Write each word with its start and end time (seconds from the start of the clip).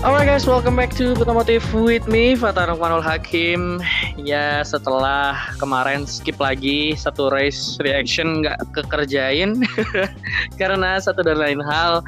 Alright 0.00 0.24
guys, 0.24 0.48
welcome 0.48 0.80
back 0.80 0.96
to 0.96 1.12
Otomotive 1.12 1.60
with 1.76 2.08
me, 2.08 2.32
Fatah 2.32 2.72
Rukmanul 2.72 3.04
Hakim. 3.04 3.84
Ya 4.16 4.64
setelah 4.64 5.36
kemarin 5.60 6.08
skip 6.08 6.40
lagi 6.40 6.96
satu 6.96 7.28
race 7.28 7.76
reaction 7.84 8.40
nggak 8.40 8.64
kekerjain 8.72 9.60
karena 10.60 10.96
satu 11.04 11.20
dan 11.20 11.36
lain 11.36 11.60
hal, 11.60 12.00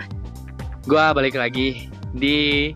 gue 0.88 1.04
balik 1.12 1.36
lagi 1.36 1.92
di 2.16 2.72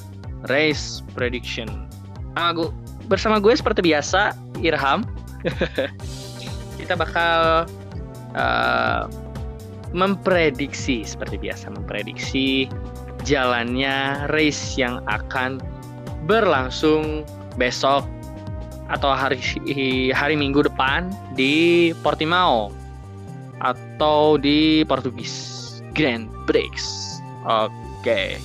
race 0.52 1.00
prediction. 1.16 1.88
Nah, 2.36 2.52
gua, 2.52 2.68
bersama 3.08 3.40
gue 3.40 3.56
seperti 3.56 3.88
biasa, 3.88 4.36
Irham. 4.60 5.00
Kita 6.76 6.92
bakal 6.92 7.64
uh, 8.36 9.08
memprediksi 9.96 11.08
seperti 11.08 11.40
biasa, 11.40 11.72
memprediksi 11.72 12.68
jalannya 13.26 14.30
race 14.30 14.78
yang 14.78 15.02
akan 15.10 15.58
berlangsung 16.30 17.26
besok 17.58 18.06
atau 18.86 19.10
hari 19.10 19.42
hari 20.14 20.38
Minggu 20.38 20.62
depan 20.62 21.10
di 21.34 21.90
Portimao 22.06 22.70
atau 23.58 24.38
di 24.38 24.86
Portugis 24.86 25.34
Grand 25.90 26.30
Prix. 26.46 26.70
Oke. 27.42 28.38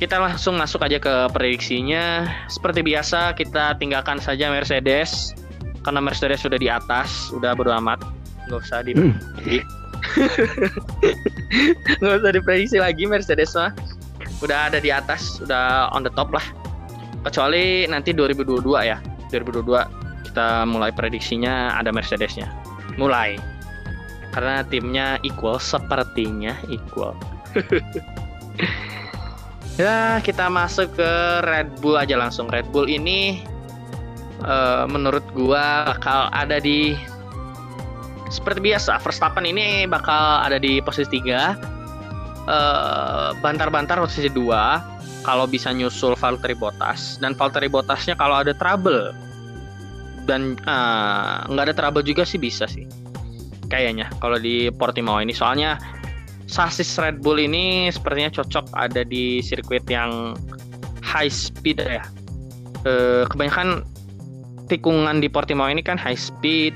Kita 0.00 0.18
langsung 0.18 0.58
masuk 0.58 0.82
aja 0.82 0.98
ke 0.98 1.30
prediksinya. 1.30 2.26
Seperti 2.50 2.82
biasa 2.82 3.36
kita 3.38 3.78
tinggalkan 3.78 4.18
saja 4.18 4.50
Mercedes 4.50 5.36
karena 5.84 6.00
Mercedes 6.02 6.42
sudah 6.42 6.58
di 6.58 6.66
atas, 6.66 7.30
udah 7.30 7.54
bodo 7.54 7.70
amat. 7.76 8.02
Nggak 8.48 8.60
usah 8.66 8.80
di 8.82 8.96
Hmm. 8.96 9.14
nggak 12.00 12.14
usah 12.22 12.32
diprediksi 12.32 12.78
lagi 12.80 13.04
Mercedes 13.08 13.54
mah. 13.56 13.72
Udah 14.42 14.70
ada 14.72 14.78
di 14.82 14.90
atas 14.90 15.38
udah 15.42 15.90
on 15.94 16.02
the 16.02 16.12
top 16.14 16.30
lah. 16.34 16.44
Kecuali 17.22 17.86
nanti 17.86 18.10
2022 18.10 18.62
ya. 18.82 18.98
2022 19.30 20.28
kita 20.32 20.64
mulai 20.64 20.90
prediksinya 20.92 21.76
ada 21.76 21.92
Mercedesnya. 21.92 22.48
Mulai. 22.96 23.38
Karena 24.32 24.64
timnya 24.64 25.20
equal 25.22 25.60
sepertinya 25.60 26.56
equal. 26.72 27.12
Ya 29.80 30.20
kita 30.20 30.52
masuk 30.52 31.00
ke 31.00 31.10
Red 31.48 31.80
Bull 31.80 31.96
aja 31.96 32.20
langsung. 32.20 32.44
Red 32.52 32.68
Bull 32.68 32.92
ini 32.92 33.40
eh, 34.44 34.84
menurut 34.84 35.24
gua 35.32 35.96
bakal 35.96 36.28
ada 36.28 36.60
di 36.60 36.92
seperti 38.32 38.72
biasa 38.72 38.96
Verstappen 38.96 39.44
ini 39.44 39.84
bakal 39.84 40.40
ada 40.40 40.56
di 40.56 40.80
posisi 40.80 41.20
3 41.20 41.28
eh, 42.48 43.28
bantar-bantar 43.44 44.00
posisi 44.00 44.32
2 44.32 45.22
kalau 45.22 45.44
bisa 45.44 45.68
nyusul 45.70 46.16
Valtteri 46.16 46.56
Bottas. 46.56 47.20
Dan 47.20 47.36
Valtteri 47.36 47.68
Bottasnya 47.68 48.16
kalau 48.16 48.40
ada 48.40 48.56
trouble 48.56 49.12
dan 50.24 50.56
eh, 50.64 51.36
nggak 51.52 51.64
ada 51.68 51.74
trouble 51.76 52.00
juga 52.00 52.24
sih 52.24 52.40
bisa 52.40 52.64
sih. 52.64 52.88
Kayaknya 53.68 54.08
kalau 54.24 54.40
di 54.40 54.72
Portimao 54.72 55.20
ini. 55.20 55.36
Soalnya 55.36 55.76
sasis 56.48 56.96
Red 56.96 57.20
Bull 57.20 57.36
ini 57.36 57.92
sepertinya 57.92 58.32
cocok 58.32 58.72
ada 58.72 59.04
di 59.04 59.44
sirkuit 59.44 59.84
yang 59.92 60.32
high 61.04 61.30
speed 61.30 61.84
ya. 61.84 62.00
Eh, 62.88 63.28
kebanyakan 63.28 63.84
tikungan 64.72 65.20
di 65.20 65.28
Portimao 65.28 65.68
ini 65.68 65.84
kan 65.84 66.00
high 66.00 66.16
speed 66.16 66.72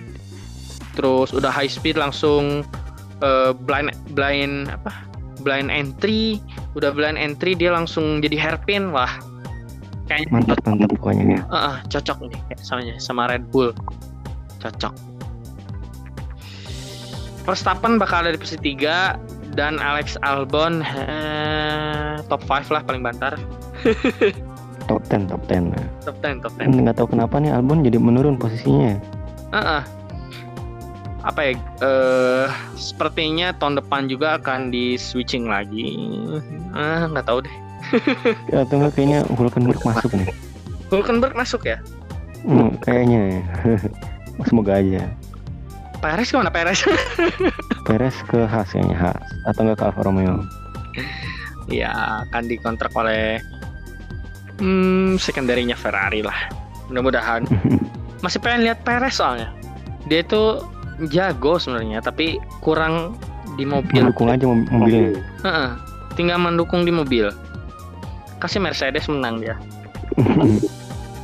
terus 0.97 1.31
udah 1.37 1.53
high 1.53 1.71
speed 1.71 2.01
langsung 2.01 2.65
eh, 3.21 3.53
blind 3.53 3.93
blind 4.17 4.73
apa? 4.73 4.93
Blind 5.45 5.71
entry. 5.71 6.41
Udah 6.75 6.91
blind 6.91 7.21
entry 7.21 7.55
dia 7.55 7.71
langsung 7.71 8.25
jadi 8.25 8.35
hairpin. 8.41 8.91
Wah 8.91 9.21
kayaknya 10.07 10.31
mantap 10.33 10.59
mantap 10.65 10.89
pokoknya 10.97 11.25
ya. 11.37 11.41
Eh, 11.47 11.77
cocok 11.93 12.19
nih 12.33 12.41
kayak 12.51 12.61
sama 12.65 12.81
sama 12.99 13.23
Red 13.29 13.45
Bull. 13.53 13.71
Cocok. 14.65 14.95
Verstappen 17.47 18.03
bakal 18.03 18.27
ada 18.27 18.35
di 18.35 18.43
posisi 18.43 18.75
3 18.75 19.55
dan 19.55 19.79
Alex 19.79 20.19
Albon 20.27 20.83
eh, 20.83 22.19
top 22.27 22.43
5 22.43 22.75
lah 22.75 22.83
paling 22.83 23.07
bantar. 23.07 23.39
Top 24.87 25.03
10 25.11 25.27
top 25.27 25.43
10 25.51 25.75
nah. 25.75 25.83
top 26.07 26.17
10 26.23 26.47
top 26.47 26.55
10 26.63 26.87
nggak 26.87 26.95
tahu 26.95 27.11
kenapa 27.11 27.43
nih 27.43 27.51
Albon 27.51 27.83
jadi 27.83 27.99
menurun 27.99 28.39
posisinya 28.39 28.95
Heeh. 29.51 29.83
Apa 31.27 31.41
ya 31.43 31.53
eh 31.83 32.49
sepertinya 32.79 33.51
tahun 33.59 33.83
depan 33.83 34.07
juga 34.07 34.39
akan 34.39 34.71
di 34.71 34.95
switching 34.95 35.51
lagi. 35.51 35.99
Ah 36.71 37.11
nggak 37.11 37.27
tahu 37.27 37.43
deh. 37.43 37.57
Atau 38.63 38.79
enggak 38.79 38.93
kayaknya 38.95 39.21
Hulkenberg 39.35 39.83
masuk 39.83 40.11
nih. 40.15 40.31
Hulkenberg 40.91 41.35
masuk 41.35 41.67
ya? 41.67 41.79
Hmm, 42.47 42.79
kayaknya 42.79 43.21
ya. 43.27 43.43
Semoga 44.49 44.79
aja. 44.79 45.03
Perez 45.99 46.31
ke 46.31 46.37
mana 46.39 46.53
Perez? 46.53 46.87
Perez 47.89 48.17
ke 48.31 48.47
Haas 48.47 48.71
kayaknya 48.71 48.95
Haas. 48.95 49.27
Atau 49.51 49.67
enggak 49.67 49.83
ke 49.83 49.85
Alfa 49.91 50.03
Romeo. 50.07 50.47
Ya 51.67 52.23
akan 52.31 52.47
dikontrak 52.47 52.95
oleh 52.95 53.43
hmm 54.63 55.19
sekunderinya 55.19 55.75
Ferrari 55.75 56.23
lah. 56.23 56.55
Mudah-mudahan. 56.87 57.51
Masih 58.23 58.39
pengen 58.39 58.71
lihat 58.71 58.87
Perez 58.87 59.19
soalnya. 59.19 59.51
Dia 60.07 60.23
itu 60.23 60.63
jago 61.13 61.61
sebenarnya 61.61 62.01
tapi 62.01 62.41
kurang 62.65 63.17
di 63.57 63.65
mobil. 63.65 64.05
Mendukung 64.05 64.29
aja 64.33 64.45
mob- 64.45 64.69
mobilnya. 64.73 65.21
Heeh, 65.45 65.71
tinggal 66.17 66.41
mendukung 66.41 66.85
di 66.85 66.93
mobil. 66.93 67.33
Kasih 68.41 68.61
Mercedes 68.61 69.09
menang 69.09 69.41
dia. 69.41 69.57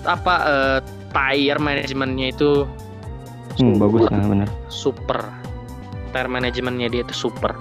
Apa 0.04 0.34
eh, 0.44 0.78
tire 1.12 1.60
manajemennya 1.60 2.32
itu 2.32 2.64
hmm, 3.60 3.76
bagus 3.78 4.08
lah 4.08 4.24
bener. 4.24 4.48
Super. 4.72 5.20
Tire 6.12 6.28
manajemennya 6.28 6.88
dia 6.92 7.02
itu 7.04 7.14
super. 7.14 7.56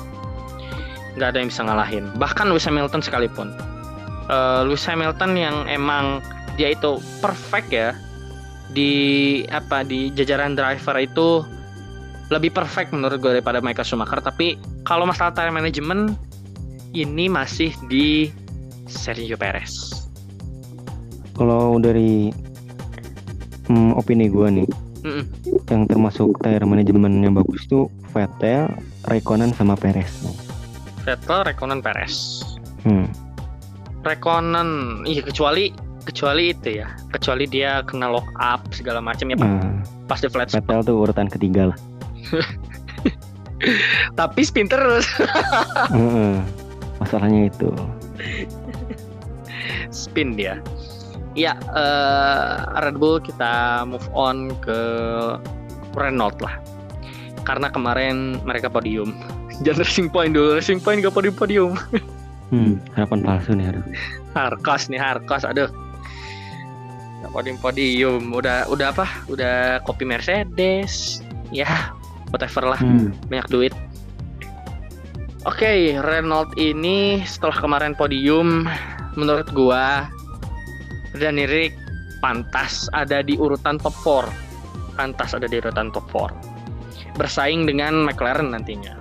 Nggak 1.20 1.36
ada 1.36 1.38
yang 1.44 1.50
bisa 1.52 1.62
ngalahin. 1.68 2.06
Bahkan 2.16 2.48
Lewis 2.48 2.68
Hamilton 2.68 3.04
sekalipun. 3.04 3.52
Eh, 4.32 4.62
Lewis 4.66 4.88
Hamilton 4.88 5.36
yang 5.36 5.56
emang 5.68 6.24
dia 6.56 6.72
itu 6.72 7.00
perfect 7.20 7.70
ya. 7.72 7.92
Di 8.72 9.44
apa 9.52 9.84
di 9.84 10.16
jajaran 10.16 10.56
driver 10.56 10.96
itu 10.96 11.44
lebih 12.32 12.56
perfect 12.56 12.96
menurut 12.96 13.20
gue 13.20 13.38
daripada 13.38 13.60
Michael 13.60 13.84
Schumacher 13.84 14.24
tapi 14.24 14.56
kalau 14.88 15.04
masalah 15.04 15.36
tire 15.36 15.52
management 15.52 16.16
ini 16.96 17.28
masih 17.28 17.76
di 17.88 18.32
Sergio 18.88 19.36
Perez. 19.36 19.92
Kalau 21.36 21.80
dari 21.80 22.32
hmm, 23.68 23.96
opini 24.00 24.28
gue 24.28 24.48
nih 24.64 24.70
Mm-mm. 25.04 25.26
yang 25.72 25.88
termasuk 25.88 26.36
tire 26.44 26.64
manajemen 26.64 27.24
yang 27.24 27.36
bagus 27.36 27.68
tuh 27.68 27.88
Vettel, 28.12 28.68
Raikkonen 29.08 29.56
sama 29.56 29.76
Perez. 29.80 30.12
Vettel, 31.08 31.48
Raikkonen, 31.48 31.80
Perez. 31.80 32.44
Hmm. 32.84 33.08
Rekonen, 34.02 35.02
iya 35.06 35.22
kecuali 35.22 35.70
kecuali 36.02 36.50
itu 36.50 36.82
ya, 36.82 36.90
kecuali 37.14 37.46
dia 37.46 37.86
kena 37.86 38.10
lock 38.10 38.26
up 38.42 38.66
segala 38.74 38.98
macam 38.98 39.30
ya 39.30 39.38
nah, 39.38 39.86
pas 40.10 40.18
di 40.18 40.26
flat 40.26 40.50
spot. 40.50 40.66
Vettel 40.66 40.82
tuh 40.82 40.96
urutan 41.06 41.30
ketiga 41.30 41.70
lah 41.70 41.78
Tapi 44.20 44.42
spin 44.42 44.66
terus. 44.66 45.06
Heeh. 45.96 46.42
masalahnya 47.02 47.50
itu 47.50 47.74
spin 49.92 50.34
dia. 50.34 50.58
Ya, 51.32 51.56
eh, 51.56 52.56
Red 52.84 53.00
Bull 53.00 53.24
kita 53.24 53.84
move 53.88 54.04
on 54.12 54.52
ke 54.60 54.80
Renault 55.96 56.36
lah. 56.44 56.60
Karena 57.48 57.72
kemarin 57.72 58.40
mereka 58.44 58.68
podium. 58.68 59.16
Jangan 59.64 59.86
racing 59.86 60.10
point 60.10 60.34
dulu, 60.34 60.58
racing 60.58 60.82
point 60.82 61.00
gak 61.04 61.14
podium-podium. 61.14 61.78
hmm, 62.50 62.82
harapan 62.98 63.20
palsu 63.22 63.54
nih 63.54 63.70
aduh 63.72 63.86
Harkos 64.34 64.90
nih, 64.90 64.98
Harkos, 64.98 65.46
aduh. 65.46 65.70
Gak 67.22 67.32
podium-podium, 67.32 68.34
udah 68.34 68.66
udah 68.68 68.92
apa? 68.92 69.06
Udah 69.30 69.80
kopi 69.86 70.04
Mercedes. 70.04 71.22
Ya, 71.54 71.94
whatever 72.32 72.64
lah. 72.76 72.80
hmm. 72.80 73.12
banyak 73.28 73.48
duit. 73.52 73.74
Oke, 75.50 75.98
Renault 75.98 76.54
ini 76.58 77.26
setelah 77.26 77.58
kemarin 77.58 77.98
podium, 77.98 78.70
menurut 79.18 79.50
gua 79.58 80.06
Dani 81.18 81.50
Rick 81.50 81.74
pantas 82.22 82.86
ada 82.94 83.26
di 83.26 83.36
urutan 83.36 83.82
top 83.82 83.96
4. 84.06 84.98
Pantas 85.02 85.34
ada 85.34 85.50
di 85.50 85.58
urutan 85.58 85.90
top 85.90 86.06
4. 86.14 87.18
Bersaing 87.18 87.66
dengan 87.66 88.06
McLaren 88.06 88.54
nantinya. 88.54 88.94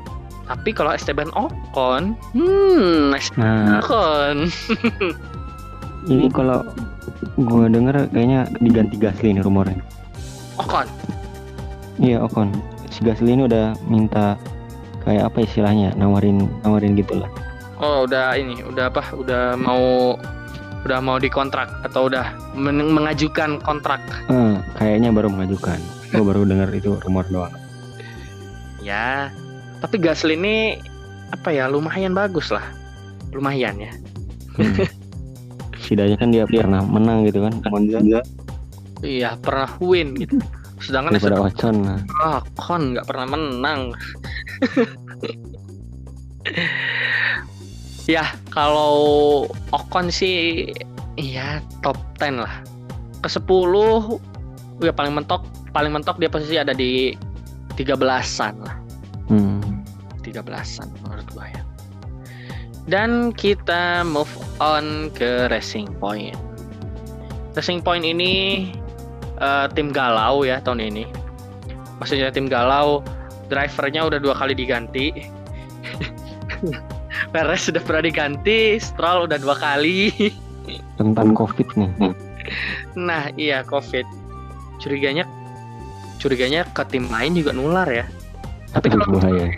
Tapi 0.49 0.75
kalau 0.75 0.91
Esteban 0.91 1.31
Ocon, 1.37 2.19
hmm, 2.35 3.15
Esteban 3.15 3.39
nah 3.39 3.79
Ocon. 3.85 4.51
ini 6.11 6.27
kalau 6.33 6.65
gue 7.37 7.65
denger 7.69 8.09
kayaknya 8.11 8.49
diganti 8.65 8.97
Gasly 8.97 9.37
nih 9.37 9.45
rumornya 9.45 9.77
Ocon. 10.57 10.89
iya 12.01 12.21
Ocon 12.25 12.49
si 12.91 13.01
Gasly 13.07 13.33
ini 13.33 13.47
udah 13.47 13.79
minta 13.87 14.37
kayak 15.07 15.33
apa 15.33 15.47
istilahnya 15.47 15.97
nawarin 15.97 16.51
nawarin 16.63 16.99
gitu 16.99 17.23
lah 17.23 17.31
Oh, 17.81 18.05
udah 18.05 18.37
ini, 18.37 18.61
udah 18.61 18.93
apa? 18.93 19.01
Udah 19.17 19.57
mau 19.57 20.13
udah 20.85 20.99
mau 21.01 21.17
dikontrak 21.17 21.69
atau 21.81 22.13
udah 22.13 22.53
men- 22.53 22.93
mengajukan 22.93 23.57
kontrak. 23.65 24.05
Eh, 24.29 24.61
kayaknya 24.77 25.09
baru 25.09 25.33
mengajukan. 25.33 25.81
Gue 26.13 26.21
baru 26.21 26.45
dengar 26.45 26.69
itu 26.77 27.01
rumor 27.01 27.25
doang. 27.33 27.57
Ya. 28.85 29.33
Tapi 29.81 29.97
Gasly 29.97 30.37
ini 30.37 30.77
apa 31.33 31.57
ya? 31.57 31.73
Lumayan 31.73 32.13
bagus 32.13 32.53
lah. 32.53 32.69
Lumayan 33.33 33.81
ya. 33.81 33.93
Hmm. 34.61 34.77
Setidaknya 35.81 36.17
kan 36.21 36.29
dia 36.29 36.45
pernah 36.45 36.85
menang 36.85 37.25
gitu 37.25 37.49
kan 37.49 37.57
Monza 37.73 38.21
Iya, 39.01 39.41
pernah 39.41 39.73
win 39.81 40.13
gitu. 40.21 40.37
Sedangkan 40.81 41.13
daripada 41.17 41.45
Ocon 41.45 41.77
nah. 41.85 42.01
Ah, 42.25 42.41
kon 42.57 42.97
nggak 42.97 43.05
pernah 43.05 43.27
menang. 43.29 43.93
ya, 48.15 48.25
kalau 48.49 49.45
Ocon 49.71 50.09
sih 50.09 50.69
ya 51.21 51.61
top 51.85 52.01
10 52.17 52.41
lah. 52.41 52.65
Ke 53.21 53.29
10 53.29 53.45
ya 54.81 54.93
paling 54.97 55.13
mentok, 55.13 55.45
paling 55.77 55.93
mentok 55.93 56.17
dia 56.17 56.33
posisi 56.33 56.57
ada 56.57 56.73
di 56.73 57.13
13-an 57.77 58.55
lah. 58.65 58.77
Hmm. 59.29 59.85
13-an 60.25 60.89
menurut 61.05 61.29
gua 61.37 61.47
ya. 61.49 61.63
Dan 62.89 63.37
kita 63.37 64.03
move 64.03 64.33
on 64.59 65.13
ke 65.15 65.47
Racing 65.53 65.93
Point. 66.01 66.35
Racing 67.55 67.85
Point 67.85 68.03
ini 68.03 68.67
eh, 69.41 69.67
tim 69.73 69.89
galau 69.91 70.45
ya 70.45 70.61
tahun 70.61 70.93
ini. 70.93 71.05
Maksudnya 71.99 72.33
tim 72.33 72.49
galau, 72.49 73.05
drivernya 73.53 74.07
udah 74.07 74.19
dua 74.21 74.35
kali 74.37 74.55
diganti. 74.57 75.13
Perez 77.33 77.69
sudah 77.69 77.83
pernah 77.85 78.07
diganti, 78.07 78.81
Stroll 78.81 79.29
udah 79.29 79.39
dua 79.41 79.57
kali. 79.59 80.33
Tentang 80.97 81.37
Covid 81.37 81.69
nih. 81.77 81.91
Nah, 82.97 83.29
iya 83.37 83.61
COVID. 83.67 84.07
Curiganya 84.81 85.29
curiganya 86.21 86.69
ke 86.77 86.85
tim 86.89 87.09
lain 87.09 87.37
juga 87.37 87.53
nular 87.53 87.89
ya. 87.89 88.07
Tapi 88.71 88.87
kalau 88.93 89.19
bahaya. 89.19 89.51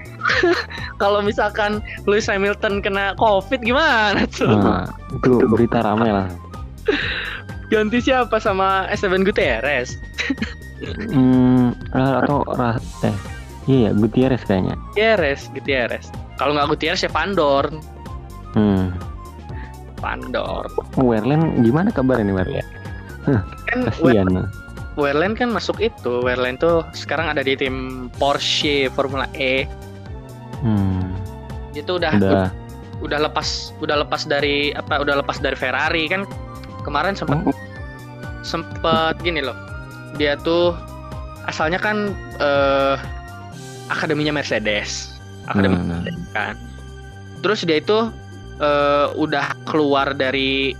kalau 1.03 1.21
misalkan 1.21 1.83
Lewis 2.07 2.31
Hamilton 2.31 2.81
kena 2.81 3.13
COVID 3.19 3.61
gimana 3.61 4.25
tuh? 4.31 4.49
Nah, 4.49 4.89
itu 5.13 5.43
berita 5.51 5.85
ramai 5.85 6.11
lah. 6.11 6.27
Ganti 7.73 8.05
siapa 8.05 8.37
sama 8.37 8.85
Esteban 8.93 9.25
Gutierrez? 9.25 9.97
Hmm, 11.09 11.73
atau 11.97 12.45
eh 13.01 13.17
iya 13.65 13.89
ya 13.89 13.91
Gutierrez 13.97 14.45
kayaknya. 14.45 14.77
Gutierrez, 14.93 15.49
Gutierrez. 15.57 16.13
Kalau 16.37 16.53
nggak 16.53 16.69
Gutierrez 16.77 17.01
ya 17.01 17.09
Pandor. 17.09 17.73
Hmm. 18.53 18.93
Pandor. 19.97 20.69
Werlen 21.01 21.65
gimana 21.65 21.89
kabarnya 21.89 22.29
nih 22.29 22.37
Werlen? 22.37 22.67
Kan 23.73 23.89
Kasihan. 23.89 24.29
Werlen 25.01 25.33
kan 25.33 25.49
masuk 25.49 25.81
itu. 25.81 26.21
Werlen 26.21 26.61
tuh 26.61 26.85
sekarang 26.93 27.33
ada 27.33 27.41
di 27.41 27.57
tim 27.57 28.11
Porsche 28.21 28.93
Formula 28.93 29.25
E. 29.33 29.65
Hmm. 30.61 31.09
Itu 31.73 31.97
udah 31.97 32.21
Udah. 32.21 32.51
udah 33.01 33.19
lepas 33.19 33.73
udah 33.81 34.05
lepas 34.05 34.29
dari 34.29 34.77
apa? 34.77 35.01
Udah 35.01 35.25
lepas 35.25 35.41
dari 35.41 35.57
Ferrari 35.57 36.05
kan. 36.13 36.29
Kemarin 36.83 37.15
sempat 37.15 37.39
Oh, 37.47 37.55
sempet 38.43 39.15
gini 39.23 39.43
loh. 39.43 39.55
Dia 40.19 40.35
tuh 40.39 40.75
asalnya 41.47 41.79
kan 41.79 42.13
eh 42.43 42.97
akademinya 43.91 44.35
Mercedes. 44.35 45.15
Akademi. 45.47 45.79
Mercedes 45.79 46.19
kan. 46.35 46.55
Terus 47.43 47.63
dia 47.67 47.79
itu 47.83 48.11
eh, 48.59 49.07
udah 49.15 49.55
keluar 49.67 50.15
dari 50.15 50.75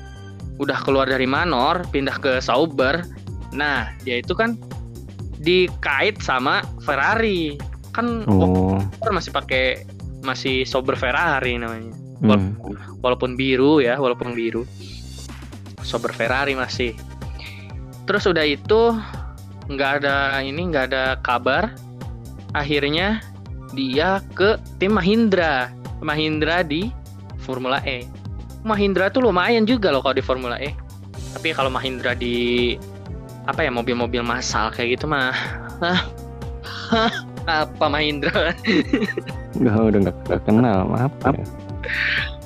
udah 0.61 0.79
keluar 0.85 1.09
dari 1.11 1.27
Manor 1.27 1.87
pindah 1.91 2.19
ke 2.19 2.39
Sauber. 2.43 3.03
Nah 3.55 3.91
dia 4.03 4.21
itu 4.23 4.35
kan 4.35 4.59
dikait 5.43 6.19
sama 6.23 6.63
Ferrari. 6.83 7.59
Kan 7.95 8.27
Oh. 8.31 8.79
Masih 9.11 9.35
pakai 9.35 9.87
masih 10.23 10.63
Sauber 10.67 10.95
Ferrari 10.95 11.59
namanya. 11.59 11.95
Hmm. 12.23 12.55
walaupun 13.03 13.35
biru 13.35 13.83
ya 13.83 13.99
walaupun 13.99 14.31
biru 14.31 14.63
Sauber 15.83 16.15
Ferrari 16.15 16.57
masih. 16.57 16.97
Terus 18.07 18.27
udah 18.27 18.43
itu 18.43 18.97
nggak 19.71 20.03
ada 20.03 20.41
ini 20.43 20.73
nggak 20.73 20.85
ada 20.91 21.05
kabar. 21.23 21.75
Akhirnya 22.57 23.23
dia 23.77 24.21
ke 24.35 24.59
tim 24.79 24.97
Mahindra. 24.97 25.71
Mahindra 26.03 26.67
di 26.67 26.91
Formula 27.43 27.79
E. 27.87 28.07
Mahindra 28.63 29.11
tuh 29.11 29.27
lumayan 29.27 29.67
juga 29.67 29.91
loh 29.91 30.03
kalau 30.03 30.17
di 30.19 30.25
Formula 30.25 30.57
E. 30.59 30.75
Tapi 31.39 31.55
kalau 31.55 31.71
Mahindra 31.71 32.15
di 32.15 32.75
apa 33.51 33.67
ya 33.67 33.75
mobil-mobil 33.75 34.23
massal 34.23 34.71
kayak 34.71 34.99
gitu 34.99 35.11
mah 35.11 35.35
ah, 35.83 36.03
apa 37.47 37.85
Mahindra? 37.91 38.55
Nggak, 39.59 39.75
udah 39.79 39.99
nggak 40.09 40.41
kenal 40.49 40.89
apa 40.97 41.29
ya? 41.37 41.45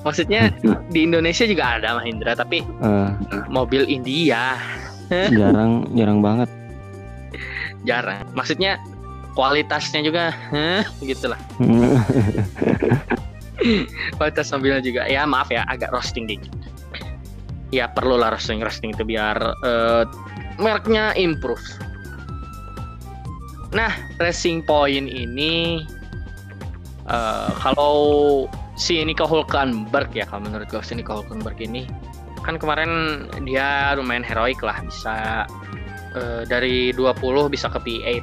Maksudnya 0.06 0.54
di 0.94 1.02
Indonesia 1.02 1.42
juga 1.42 1.82
ada 1.82 1.98
Mahindra 1.98 2.32
tapi 2.32 2.62
Eh, 2.62 3.10
mobil 3.50 3.82
India. 3.90 4.54
Jarang 5.34 5.86
jarang 5.92 6.22
banget. 6.22 6.46
jarang. 7.82 8.26
Maksudnya 8.34 8.78
kualitasnya 9.34 10.02
juga 10.02 10.34
heh, 10.50 10.82
gitulah 11.04 11.38
kualitas 14.16 14.50
mobilnya 14.50 14.82
juga 14.82 15.02
ya 15.06 15.22
maaf 15.22 15.48
ya 15.50 15.62
agak 15.70 15.92
roasting 15.92 16.26
dikit. 16.26 16.50
Ya 17.70 17.86
perlu 17.86 18.18
lah 18.18 18.34
roasting 18.34 18.58
roasting 18.58 18.90
itu 18.90 19.02
biar 19.02 19.38
eh, 19.62 20.02
mereknya 20.58 21.14
improve. 21.14 21.62
Nah 23.70 23.92
Racing 24.18 24.62
Point 24.64 25.06
ini 25.06 25.84
eh, 27.06 27.50
kalau 27.60 28.46
si 28.76 29.00
Nico 29.02 29.24
Hulkenberg 29.24 30.12
ya 30.12 30.24
kalau 30.24 30.44
menurut 30.44 30.68
gue 30.68 30.80
si 30.80 30.94
Nico 30.94 31.20
Hulkenberg 31.20 31.56
ini. 31.58 31.88
Kan 32.44 32.60
kemarin 32.60 32.90
dia 33.42 33.96
lumayan 33.96 34.22
heroik 34.22 34.62
lah 34.62 34.78
bisa 34.84 35.44
eh, 36.14 36.42
dari 36.46 36.92
20 36.92 37.18
bisa 37.48 37.66
ke 37.66 37.80
P8 37.80 38.22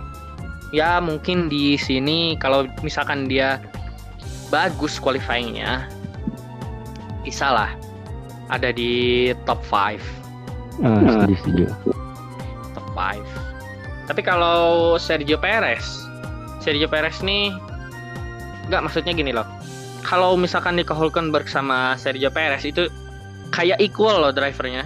ya 0.74 0.98
mungkin 0.98 1.54
di 1.54 1.78
sini 1.78 2.34
kalau 2.42 2.66
misalkan 2.82 3.30
dia 3.30 3.62
bagus 4.50 4.98
qualifyingnya 4.98 5.86
bisa 7.22 7.46
lah 7.46 7.70
ada 8.50 8.74
di 8.74 9.30
top 9.46 9.62
5 9.70 10.02
Ah, 10.82 11.30
setuju 11.30 11.36
setuju. 11.38 11.64
top 12.74 12.88
5 12.98 13.22
tapi 14.10 14.26
kalau 14.26 14.98
Sergio 14.98 15.38
Perez 15.38 15.86
Sergio 16.58 16.90
Perez 16.90 17.22
nih 17.22 17.54
nggak 18.66 18.82
maksudnya 18.82 19.14
gini 19.14 19.30
loh 19.30 19.46
kalau 20.14 20.38
misalkan 20.38 20.78
Nico 20.78 20.94
Hulkenberg 20.94 21.50
sama 21.50 21.98
Sergio 21.98 22.30
Perez 22.30 22.62
itu 22.62 22.86
kayak 23.50 23.82
equal 23.82 24.22
loh 24.22 24.30
drivernya. 24.30 24.86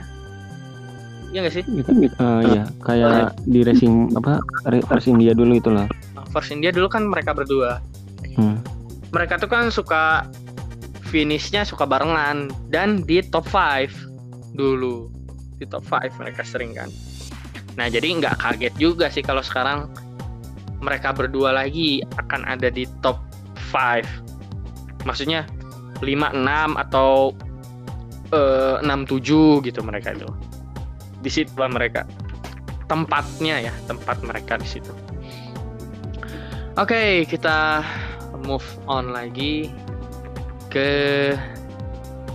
Iya 1.36 1.43
nggak 1.43 1.55
sih? 1.60 1.63
Eh, 1.67 2.41
iya, 2.48 2.63
kayak 2.79 3.36
di 3.43 3.60
racing 3.67 4.15
apa 4.15 4.39
racing 4.88 5.19
dia 5.19 5.36
dulu 5.36 5.60
itulah. 5.60 5.84
Force 6.31 6.55
India 6.55 6.72
dulu 6.72 6.88
kan 6.88 7.12
mereka 7.12 7.36
berdua. 7.36 7.84
Hmm. 8.38 8.62
mereka 9.10 9.41
tuh 9.41 9.50
kan 9.50 9.67
suka 9.67 10.24
finishnya 11.12 11.67
suka 11.67 11.84
barengan. 11.84 12.48
Dan 12.72 13.03
di 13.03 13.19
top 13.19 13.51
5 13.51 13.91
dulu. 14.55 15.12
Di 15.60 15.67
top 15.67 15.84
5 15.91 16.24
mereka 16.24 16.48
sering 16.48 16.72
kan. 16.72 16.88
Nah 17.75 17.91
jadi 17.91 18.07
nggak 18.15 18.39
kaget 18.39 18.74
juga 18.79 19.12
sih 19.12 19.27
kalau 19.27 19.43
sekarang 19.43 19.91
mereka 20.79 21.12
berdua 21.12 21.51
lagi 21.51 22.00
akan 22.15 22.48
ada 22.48 22.72
di 22.72 22.88
top 23.03 23.19
5 23.75 24.37
maksudnya 25.08 25.48
5 26.04 26.04
6 26.04 26.84
atau 26.84 27.32
eh, 28.36 28.84
6 28.84 28.84
7 28.84 29.64
gitu 29.64 29.80
mereka 29.82 30.12
itu. 30.12 30.28
Di 31.24 31.32
situ 31.32 31.56
lah 31.56 31.72
mereka. 31.72 32.04
Tempatnya 32.92 33.72
ya 33.72 33.74
tempat 33.88 34.20
mereka 34.24 34.60
di 34.60 34.68
situ. 34.68 34.92
Oke, 36.78 37.26
kita 37.26 37.82
move 38.46 38.68
on 38.86 39.10
lagi 39.10 39.74
ke 40.70 41.34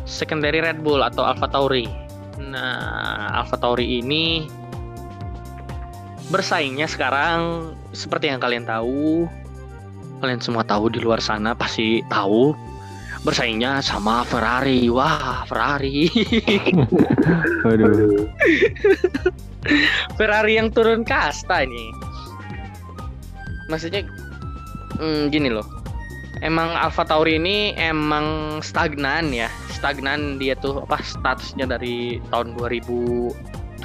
secondary 0.03 0.59
Red 0.59 0.83
Bull 0.83 0.99
atau 0.99 1.23
Alpha 1.23 1.47
Tauri. 1.47 1.87
Nah, 2.43 3.31
Alpha 3.39 3.55
Tauri 3.55 4.03
ini 4.03 4.51
bersaingnya 6.29 6.91
sekarang 6.91 7.73
seperti 7.95 8.33
yang 8.33 8.43
kalian 8.43 8.67
tahu, 8.67 9.31
kalian 10.23 10.39
semua 10.39 10.63
tahu 10.63 10.87
di 10.87 11.03
luar 11.03 11.19
sana 11.19 11.51
pasti 11.51 11.99
tahu 12.07 12.55
bersaingnya 13.27 13.83
sama 13.83 14.23
Ferrari. 14.23 14.87
Wah, 14.87 15.43
Ferrari. 15.51 16.07
Waduh. 17.67 18.31
Ferrari 20.19 20.59
yang 20.59 20.71
turun 20.71 21.03
kasta 21.03 21.67
ini. 21.67 21.91
Maksudnya 23.67 24.07
hmm, 25.03 25.31
gini 25.35 25.51
loh. 25.51 25.67
emang 26.43 26.75
Alfa 26.75 27.07
Tauri 27.07 27.39
ini 27.39 27.71
emang 27.79 28.59
stagnan 28.67 29.31
ya 29.31 29.47
stagnan 29.71 30.43
dia 30.43 30.59
tuh 30.59 30.83
apa 30.83 30.99
statusnya 30.99 31.71
dari 31.71 32.19
tahun 32.35 32.59
2017 32.59 33.31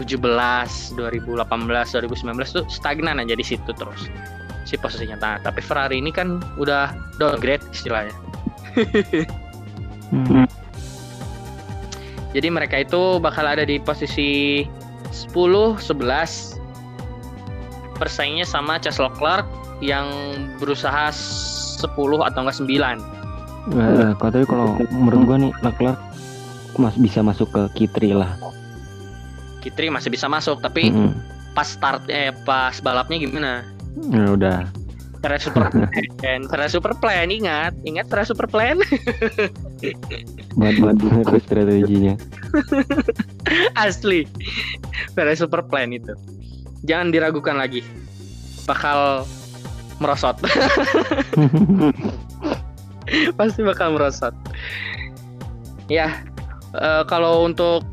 2018 0.01 0.97
2019 0.97 2.57
tuh 2.57 2.65
stagnan 2.65 3.21
aja 3.21 3.37
di 3.37 3.45
situ 3.45 3.69
terus 3.77 4.09
si 4.67 4.75
posisinya 4.75 5.15
nah, 5.15 5.39
tapi 5.39 5.63
Ferrari 5.63 5.97
ini 5.97 6.11
kan 6.11 6.43
udah 6.59 6.91
downgrade 7.15 7.63
istilahnya 7.71 8.11
Hmm. 10.07 10.47
jadi 12.31 12.47
mereka 12.47 12.79
itu 12.79 13.19
bakal 13.19 13.43
ada 13.43 13.67
di 13.67 13.75
posisi 13.75 14.63
10 15.11 15.75
11 15.83 16.55
persaingnya 17.97 18.47
sama 18.47 18.79
Charles 18.79 19.03
Leclerc 19.03 19.43
yang 19.83 20.07
berusaha 20.55 21.11
10 21.11 21.91
atau 22.23 22.39
enggak 22.39 22.55
9 22.55 23.17
Eh, 23.67 24.15
kalau 24.15 24.31
tapi 24.31 24.45
kalau 24.47 24.79
menurut 24.95 25.21
gua 25.27 25.37
nih 25.43 25.51
Leclerc 25.59 25.99
mas 26.79 26.95
bisa 26.95 27.19
masuk 27.19 27.51
ke 27.51 27.61
Kitri 27.75 28.15
lah. 28.15 28.37
Kitri 29.59 29.91
masih 29.91 30.07
bisa 30.07 30.31
masuk 30.31 30.63
tapi 30.63 30.87
Mm-mm. 30.87 31.11
pas 31.51 31.67
start 31.67 32.07
eh 32.07 32.31
pas 32.47 32.79
balapnya 32.79 33.19
gimana 33.19 33.67
Ya 33.97 34.25
udah. 34.33 34.59
Ferrari 35.17 35.41
Super 35.41 35.73
Plan 35.73 36.41
Ferrari 36.45 36.71
Super 36.71 36.93
Plan 37.01 37.27
ingat 37.33 37.73
ingat 37.83 38.05
Ferrari 38.07 38.29
Super 38.29 38.47
Plan. 38.47 38.77
Buat 40.57 40.75
buat 40.81 40.97
bener 40.97 41.37
strateginya. 41.45 42.17
asli. 43.85 44.25
Ferrari 45.13 45.37
Super 45.37 45.61
Plan 45.65 45.93
itu. 45.93 46.13
Jangan 46.85 47.13
diragukan 47.13 47.57
lagi. 47.57 47.85
Bakal 48.65 49.25
merosot. 50.01 50.37
Pasti 53.37 53.61
bakal 53.61 53.93
merosot. 53.93 54.33
Ya 55.87 56.25
eh, 56.73 57.03
kalau 57.05 57.45
untuk 57.45 57.85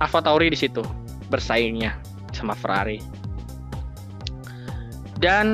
Alfa 0.00 0.24
Tauri 0.24 0.52
di 0.52 0.58
situ 0.58 0.80
bersaingnya 1.28 1.96
sama 2.32 2.56
Ferrari 2.56 3.00
dan 5.20 5.46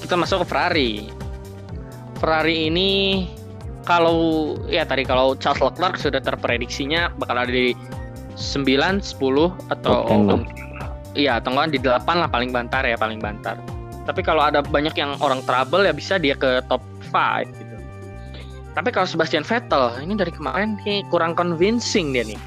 kita 0.00 0.16
masuk 0.16 0.44
ke 0.44 0.46
Ferrari 0.50 0.92
Ferrari 2.20 2.68
ini 2.68 2.90
kalau 3.88 4.54
ya 4.68 4.84
tadi 4.84 5.08
kalau 5.08 5.32
Charles 5.40 5.60
Leclerc 5.64 5.96
sudah 5.96 6.20
terprediksinya 6.20 7.10
bakal 7.16 7.40
ada 7.40 7.50
di 7.50 7.72
9, 8.36 9.00
10 9.00 9.72
atau 9.72 10.04
Top 10.04 10.08
10 10.08 10.36
lah. 10.36 10.40
iya 11.16 11.32
atau 11.40 11.52
di 11.68 11.80
8 11.80 12.04
lah 12.06 12.28
paling 12.28 12.52
bantar 12.52 12.84
ya 12.84 12.96
paling 12.96 13.20
bantar. 13.20 13.56
Tapi 14.04 14.20
kalau 14.24 14.40
ada 14.44 14.64
banyak 14.64 14.96
yang 14.96 15.16
orang 15.20 15.44
trouble 15.44 15.84
ya 15.84 15.92
bisa 15.92 16.16
dia 16.16 16.36
ke 16.36 16.60
top 16.68 16.80
5 17.12 17.44
gitu. 17.44 17.76
Tapi 18.76 18.88
kalau 18.94 19.08
Sebastian 19.08 19.44
Vettel 19.44 20.00
ini 20.04 20.14
dari 20.16 20.30
kemarin 20.32 20.78
nih 20.84 21.04
kurang 21.10 21.34
convincing 21.36 22.14
dia 22.14 22.24
nih. 22.24 22.38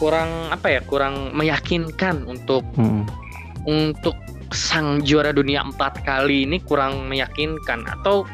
Kurang 0.00 0.30
apa 0.50 0.70
ya? 0.70 0.80
Kurang 0.86 1.34
meyakinkan 1.36 2.24
untuk 2.26 2.64
Mm. 2.78 3.04
untuk 3.68 4.16
sang 4.50 5.02
juara 5.06 5.30
dunia 5.30 5.62
empat 5.62 6.02
kali 6.02 6.42
ini 6.46 6.58
kurang 6.66 7.06
meyakinkan 7.06 7.86
atau 7.86 8.26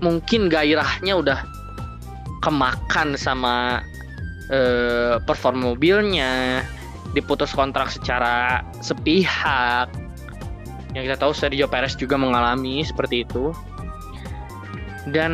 mungkin 0.00 0.48
gairahnya 0.48 1.12
udah 1.12 1.38
kemakan 2.42 3.14
sama 3.14 3.84
eh, 4.48 5.20
perform 5.22 5.62
mobilnya 5.62 6.64
diputus 7.12 7.52
kontrak 7.52 7.92
secara 7.92 8.64
sepihak. 8.80 9.92
Yang 10.92 11.12
kita 11.12 11.16
tahu 11.20 11.32
Sergio 11.32 11.68
Perez 11.68 11.96
juga 11.96 12.20
mengalami 12.20 12.84
seperti 12.84 13.24
itu. 13.24 13.52
Dan 15.08 15.32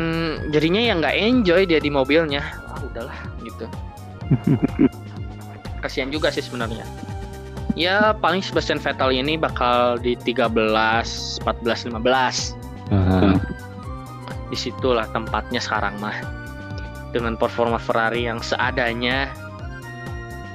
jadinya 0.49 0.81
ya 0.81 0.93
nggak 0.97 1.15
enjoy 1.15 1.61
dia 1.67 1.79
di 1.79 1.91
mobilnya. 1.91 2.43
Ah 2.67 2.79
udahlah 2.83 3.17
gitu. 3.43 3.65
Kasihan 5.83 6.11
juga 6.11 6.27
sih 6.31 6.43
sebenarnya 6.43 6.83
ya 7.79 8.11
paling 8.11 8.43
Sebastian 8.43 8.77
Vettel 8.83 9.15
ini 9.15 9.39
bakal 9.39 9.95
di 10.03 10.19
13 10.19 10.51
14 11.47 11.87
15 11.87 12.59
Ah, 12.89 13.37
di 14.49 14.57
situlah 14.57 15.05
tempatnya 15.13 15.61
sekarang 15.61 16.01
mah. 16.01 16.17
Dengan 17.13 17.37
performa 17.37 17.77
Ferrari 17.77 18.25
yang 18.25 18.41
seadanya. 18.41 19.29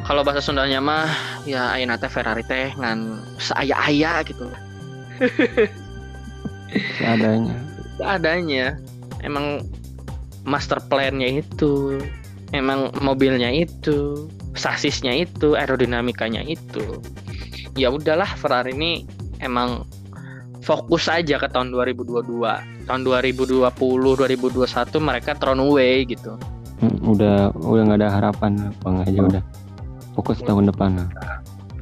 Kalau 0.03 0.27
bahasa 0.27 0.43
Sundanya 0.43 0.83
mah 0.83 1.07
ya 1.47 1.71
ayeuna 1.73 1.95
teh 1.95 2.11
Ferrari 2.11 2.43
teh 2.43 2.75
ngan 2.75 3.23
seaya-aya 3.39 4.27
gitu 4.27 4.51
seadanya. 6.99 7.55
seadanya. 8.03 8.67
Emang 9.23 9.63
master 10.43 10.83
plan-nya 10.91 11.39
itu. 11.41 12.03
Emang 12.51 12.91
mobilnya 12.99 13.49
itu 13.55 14.27
sasisnya 14.55 15.13
itu 15.15 15.59
aerodinamikanya 15.59 16.43
itu. 16.47 17.03
Ya 17.75 17.91
udahlah 17.91 18.31
Ferrari 18.39 18.75
ini 18.75 18.93
emang 19.43 19.83
fokus 20.65 21.11
aja 21.11 21.37
ke 21.37 21.47
tahun 21.51 21.75
2022 21.75 22.25
tahun 22.89 23.01
2020 23.05 23.69
2021 23.69 24.65
mereka 25.03 25.37
thrown 25.37 25.61
away 25.61 26.07
gitu. 26.09 26.39
Mm, 26.81 26.99
udah 27.15 27.53
udah 27.53 27.83
nggak 27.91 28.01
ada 28.01 28.11
harapan 28.11 28.73
bang 28.81 28.97
aja 29.05 29.21
udah. 29.21 29.43
Fokus 30.15 30.39
tahun 30.47 30.71
depan. 30.71 31.11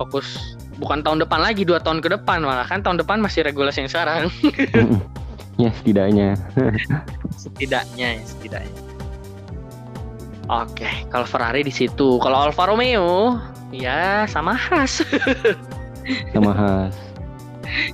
fokus 0.00 0.56
bukan 0.82 1.04
tahun 1.04 1.22
depan 1.22 1.38
lagi 1.38 1.62
dua 1.62 1.78
tahun 1.78 2.02
ke 2.02 2.10
depan 2.10 2.42
malah. 2.42 2.66
Kan 2.66 2.82
tahun 2.82 2.98
depan 3.04 3.22
masih 3.22 3.46
regulasi 3.46 3.84
yang 3.84 3.90
sekarang. 3.92 4.32
Mm-mm. 4.74 4.98
ya 5.62 5.70
setidaknya. 5.78 6.34
setidaknya 7.42 8.18
ya 8.18 8.22
setidaknya 8.24 8.81
oke 10.48 10.88
kalau 11.10 11.26
Ferrari 11.26 11.62
di 11.62 11.70
situ 11.70 12.18
kalau 12.18 12.48
Alfa 12.48 12.66
Romeo 12.66 13.38
ya 13.70 14.24
sama 14.26 14.54
Haas 14.54 15.02
sama 16.34 16.52
Has. 16.52 16.96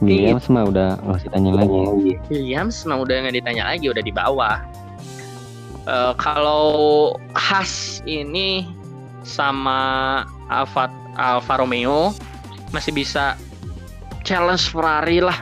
Williams 0.03 0.51
mah 0.51 0.67
udah 0.67 0.99
nggak 0.99 1.17
usah 1.23 1.31
tanya 1.31 1.53
lagi. 1.55 2.19
Williams 2.27 2.83
mah 2.83 2.99
udah 2.99 3.15
nggak 3.23 3.37
ditanya 3.39 3.65
lagi 3.69 3.87
udah 3.87 4.03
di 4.03 4.11
bawah 4.11 4.59
Eh, 5.89 6.13
kalau 6.21 7.17
Haas 7.33 8.05
ini 8.05 8.69
sama 9.25 10.21
Alfa 10.53 10.93
Alfa 11.17 11.57
Romeo 11.57 12.13
masih 12.77 12.93
bisa 12.93 13.41
challenge 14.23 14.69
Ferrari 14.69 15.25
lah 15.25 15.41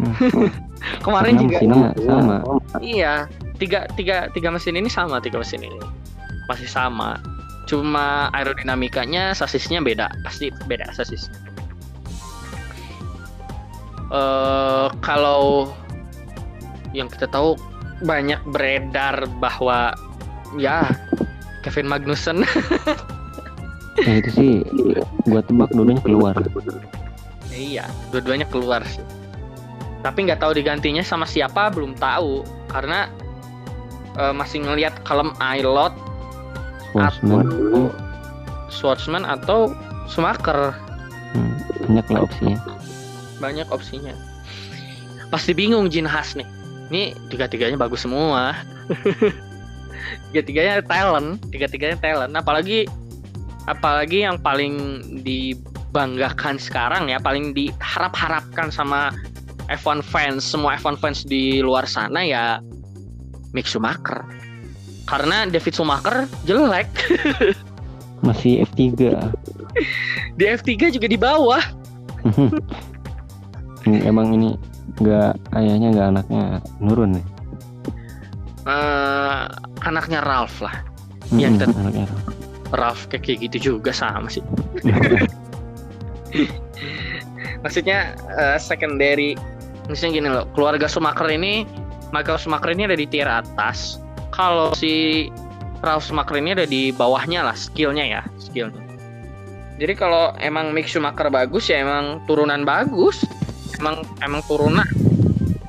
Hmm. 0.00 0.16
kemarin 1.04 1.36
juga 1.36 1.60
mesinnya 1.60 1.92
sama. 2.00 2.36
Iya, 2.80 3.28
tiga 3.60 3.84
tiga 4.00 4.32
tiga 4.32 4.48
mesin 4.48 4.80
ini 4.80 4.88
sama 4.88 5.20
tiga 5.20 5.36
mesin 5.44 5.60
ini 5.60 5.76
masih 6.50 6.66
sama. 6.66 7.22
Cuma 7.70 8.26
aerodinamikanya 8.34 9.30
sasisnya 9.30 9.78
beda, 9.78 10.10
pasti 10.26 10.50
beda 10.66 10.90
sasisnya. 10.90 11.38
Eh 14.10 14.88
kalau 15.06 15.70
yang 16.90 17.06
kita 17.06 17.30
tahu 17.30 17.54
banyak 18.02 18.42
beredar 18.50 19.22
bahwa 19.38 19.94
ya 20.58 20.82
Kevin 21.62 21.86
Magnussen 21.86 22.42
Ya 24.02 24.12
itu 24.24 24.30
sih 24.32 24.50
gua 25.28 25.44
tebak 25.44 25.70
dulunya 25.70 26.02
keluar. 26.02 26.34
iya 27.54 27.86
dua-duanya 28.10 28.48
keluar 28.50 28.82
sih. 28.82 29.04
Tapi 30.00 30.26
nggak 30.26 30.40
tahu 30.42 30.56
digantinya 30.56 31.04
sama 31.04 31.28
siapa 31.28 31.70
belum 31.70 31.94
tahu 32.00 32.42
karena 32.72 33.06
eh, 34.18 34.34
masih 34.34 34.64
ngelihat 34.64 34.96
kalem 35.06 35.30
Ailot 35.38 35.94
Sportsman. 36.90 37.46
atau 37.46 37.82
Schwartzman 38.70 39.24
atau 39.26 39.58
Schumacher? 40.10 40.74
Hmm, 41.34 41.54
banyak 41.86 42.06
lah 42.10 42.20
opsinya. 42.26 42.58
banyak 43.40 43.66
opsinya. 43.72 44.12
Pasti 45.32 45.54
bingung 45.56 45.88
Jin 45.88 46.04
Haas 46.04 46.36
nih. 46.36 46.44
Ini 46.90 47.14
tiga-tiganya 47.30 47.78
bagus 47.78 48.02
semua. 48.04 48.52
Tiga-tiganya 50.30 50.82
talent 50.84 51.38
tiga-tiganya 51.48 51.96
talent. 52.02 52.34
Apalagi 52.34 52.84
apalagi 53.70 54.26
yang 54.26 54.36
paling 54.42 55.00
dibanggakan 55.22 56.58
sekarang 56.58 57.08
ya 57.08 57.22
paling 57.22 57.54
diharap-harapkan 57.54 58.74
sama 58.74 59.14
F1 59.70 60.02
fans 60.02 60.42
semua 60.42 60.74
F1 60.74 60.98
fans 60.98 61.22
di 61.22 61.62
luar 61.62 61.86
sana 61.86 62.26
ya 62.26 62.58
Mick 63.54 63.68
Schumacher 63.70 64.26
karena 65.04 65.44
David 65.44 65.72
Schumacher 65.72 66.16
jelek 66.42 66.88
Masih 68.20 68.60
F3. 68.64 68.84
di 70.38 70.44
F3 70.46 70.68
juga 70.90 71.06
di 71.06 71.16
bawah 71.16 71.62
Hmm, 73.80 73.96
Emang 74.04 74.28
ini 74.30 74.60
nggak 74.96 75.56
ayahnya 75.56 75.88
nggak 75.90 76.08
anaknya 76.10 76.44
nurun 76.76 77.16
nih. 77.16 77.24
Eh, 78.62 79.42
anaknya 79.80 80.20
Ralph 80.20 80.60
lah 80.60 80.84
Iya, 81.30 81.48
Mm-mm, 81.48 81.56
kita- 81.56 81.72
anaknya. 81.74 82.06
Ralph 82.70 83.08
kayak 83.08 83.24
kayak 83.24 83.38
gitu 83.48 83.56
juga 83.72 83.88
sama 83.90 84.28
sih 84.28 84.44
maksudnya 87.60 88.12
eh, 88.30 88.56
secondary 88.56 89.34
maksudnya 89.86 90.12
gini 90.14 90.28
loh 90.28 90.44
keluarga 90.52 90.86
Schumacher 90.86 91.26
ini 91.26 91.66
Michael 92.10 92.36
Schumacher 92.36 92.70
ini 92.70 92.84
ada 92.84 92.94
di 92.94 93.06
tier 93.06 93.26
atas. 93.26 94.02
Kalau 94.40 94.72
si 94.72 95.28
Ralf 95.84 96.08
Schumacher 96.08 96.40
ini 96.40 96.56
ada 96.56 96.64
di 96.64 96.96
bawahnya 96.96 97.44
lah 97.44 97.52
skillnya 97.52 98.08
ya, 98.08 98.22
skillnya. 98.40 98.80
Jadi 99.76 99.92
kalau 99.92 100.32
emang 100.40 100.72
Mick 100.72 100.88
Schumacher 100.88 101.28
bagus 101.28 101.68
ya 101.68 101.84
emang 101.84 102.24
turunan 102.24 102.64
bagus. 102.64 103.20
Emang 103.76 104.00
emang 104.24 104.40
turunan. 104.48 104.88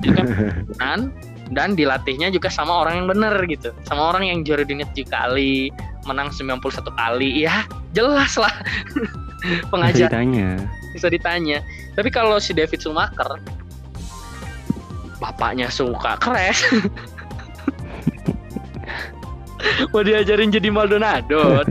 Turunan 0.02 1.12
dan 1.52 1.76
dilatihnya 1.76 2.32
juga 2.32 2.48
sama 2.48 2.80
orang 2.80 3.04
yang 3.04 3.08
bener 3.12 3.34
gitu. 3.44 3.76
Sama 3.84 4.08
orang 4.16 4.24
yang 4.24 4.40
juara 4.40 4.64
dunia 4.64 4.88
7 4.96 5.04
kali, 5.04 5.68
menang 6.08 6.32
91 6.32 6.64
kali. 6.96 7.44
Ya, 7.44 7.68
jelas 7.92 8.40
lah. 8.40 8.52
Pengajar 9.72 10.08
Ceritanya. 10.08 10.64
bisa 10.96 11.12
ditanya. 11.12 11.60
Tapi 11.92 12.08
kalau 12.08 12.40
si 12.40 12.56
David 12.56 12.80
Schumacher 12.80 13.36
bapaknya 15.20 15.68
suka 15.68 16.16
kres. 16.18 16.64
Mau 19.90 20.02
diajarin 20.02 20.50
jadi 20.50 20.68
Maldonado. 20.70 21.62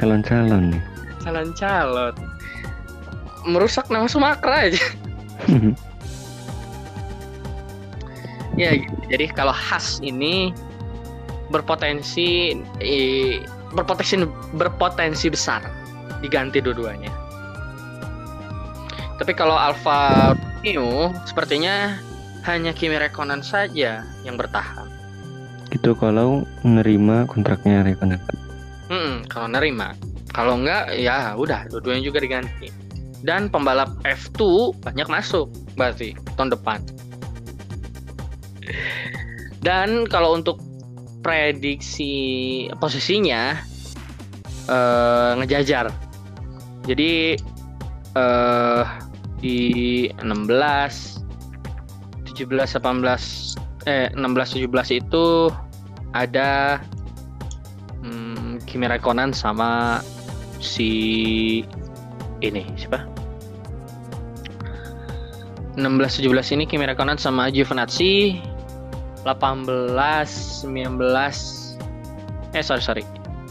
Calon-calon 0.00 0.72
nih. 0.72 0.82
Calon-calon. 1.22 2.14
Merusak 3.46 3.90
nama 3.90 4.06
Schumacher 4.06 4.50
aja. 4.50 4.84
Ya, 8.52 8.76
jadi 9.08 9.32
kalau 9.32 9.56
khas 9.56 9.96
ini 10.04 10.52
berpotensi 11.48 12.52
eh, 12.84 13.40
berpotensi 13.72 14.28
berpotensi 14.52 15.32
besar 15.32 15.64
diganti 16.20 16.60
dua-duanya. 16.60 17.08
Tapi 19.16 19.32
kalau 19.32 19.56
Alfa 19.56 20.36
Romeo 20.36 21.16
sepertinya 21.24 21.96
hanya 22.44 22.76
Kimi 22.76 23.00
Räikkönen 23.00 23.40
saja 23.40 24.04
yang 24.20 24.36
bertahan. 24.36 24.91
Itu 25.82 25.98
kalau 25.98 26.46
menerima 26.62 27.26
kontraknya 27.26 27.82
Raikkonen. 27.82 28.22
Hmm, 28.86 29.26
kalau 29.26 29.50
nerima. 29.50 29.98
Kalau 30.30 30.54
enggak 30.54 30.94
ya 30.94 31.34
udah 31.34 31.66
dua-duanya 31.74 32.06
juga 32.06 32.22
diganti. 32.22 32.70
Dan 33.26 33.50
pembalap 33.50 33.90
F2 34.06 34.70
banyak 34.78 35.10
masuk 35.10 35.50
berarti 35.74 36.14
tahun 36.38 36.54
depan. 36.54 36.86
Dan 39.58 40.06
kalau 40.06 40.38
untuk 40.38 40.62
prediksi 41.26 42.70
posisinya 42.78 43.58
eh, 44.70 45.30
ngejajar. 45.42 45.90
Jadi 46.86 47.34
eh 48.14 48.84
di 49.42 50.06
16 50.14 50.46
17 52.38 52.38
18 52.38 53.90
eh 53.90 54.14
16 54.14 54.22
17 54.62 55.02
itu 55.02 55.50
ada 56.12 56.80
hmm, 58.04 58.60
Kimi 58.68 58.88
Räikkönen 58.88 59.32
sama 59.32 60.00
si 60.60 60.90
ini 62.44 62.64
siapa? 62.76 63.04
16 65.76 66.20
17 66.20 66.54
ini 66.56 66.64
Kimi 66.68 66.84
Räikkönen 66.84 67.16
sama 67.16 67.48
Giovinazzi. 67.48 68.40
18 69.24 70.66
19 70.66 70.66
eh 72.52 72.64
sorry 72.64 72.82
sorry. 72.82 73.04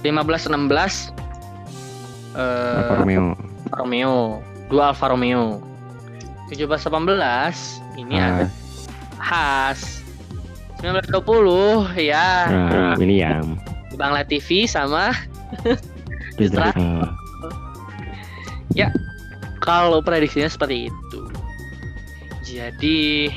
15 0.03 0.51
16 0.51 1.15
eh 2.35 2.77
Alfa 2.77 2.95
Romeo. 3.01 3.33
Romeo. 3.73 4.15
Dua 4.69 4.93
Alfa 4.93 5.09
Romeo. 5.09 5.63
17 6.51 6.67
18 6.67 7.97
ini 7.97 8.19
ada 8.19 8.43
Ah, 8.45 8.49
Haas 9.21 10.00
1920 10.81 11.93
ya 12.01 12.49
nah, 12.49 12.93
William. 12.97 13.55
Bang 13.95 14.17
Latifi 14.17 14.65
sama 14.65 15.13
Citra. 16.37 16.73
kalau 19.61 20.01
prediksinya 20.01 20.49
seperti 20.49 20.89
itu. 20.89 21.19
Jadi 22.41 23.29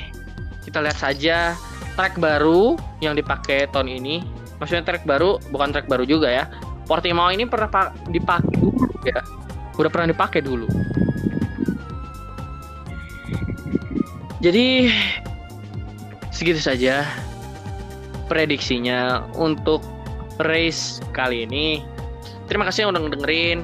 kita 0.65 0.81
lihat 0.81 0.97
saja 0.99 1.53
track 1.95 2.17
baru 2.19 2.81
yang 3.05 3.15
dipakai 3.15 3.69
tahun 3.71 3.93
ini. 3.93 4.25
Maksudnya 4.59 4.83
track 4.83 5.05
baru 5.05 5.37
bukan 5.53 5.71
track 5.71 5.87
baru 5.87 6.09
juga 6.09 6.33
ya. 6.33 6.45
Portimao 6.89 7.29
ini 7.31 7.45
pernah 7.45 7.69
pa- 7.69 7.93
dipakai 8.09 8.57
dulu 8.57 8.89
ya. 9.05 9.21
Udah 9.77 9.91
pernah 9.93 10.11
dipakai 10.11 10.41
dulu. 10.41 10.67
Jadi 14.41 14.93
segitu 16.33 16.61
saja 16.61 17.07
prediksinya 18.35 19.23
untuk 19.39 19.79
race 20.43 20.99
kali 21.15 21.47
ini. 21.47 21.79
Terima 22.51 22.67
kasih 22.67 22.91
yang 22.91 22.99
udah 22.99 23.15
dengerin. 23.15 23.63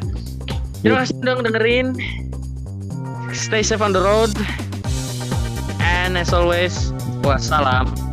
Terima 0.84 1.04
kasih 1.04 1.16
udah 1.16 1.44
dengerin. 1.48 1.96
Stay 3.32 3.64
safe 3.64 3.80
on 3.80 3.96
the 3.96 4.00
road. 4.04 4.32
And 5.80 6.16
as 6.20 6.36
always, 6.36 6.92
wassalam. 7.24 8.03